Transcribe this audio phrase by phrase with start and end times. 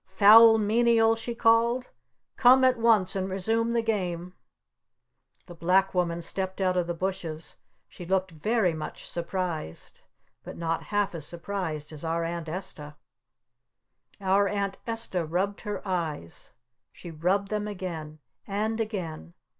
[0.15, 1.89] "Foul Menial!" she called.
[2.35, 4.33] "Come at once and resume the Game!"
[5.45, 7.57] The Black Woman stepped out of the bushes.
[7.87, 9.99] She looked very much surprised.
[10.43, 12.95] But not half as surprised as our Aunt Esta.
[14.19, 16.49] Our Aunt Esta rubbed her eyes!
[16.91, 18.17] She rubbed them again!
[18.47, 19.35] And again!